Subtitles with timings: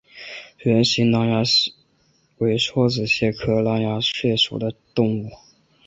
[0.63, 1.71] 圆形狼牙蟹
[2.39, 5.29] 为梭子蟹科狼牙蟹属的动物。